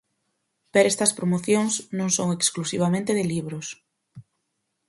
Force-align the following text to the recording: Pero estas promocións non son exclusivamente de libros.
Pero 0.73 0.89
estas 0.93 1.15
promocións 1.19 1.73
non 1.97 2.09
son 2.17 2.27
exclusivamente 2.31 3.11
de 3.17 3.25
libros. 3.33 3.67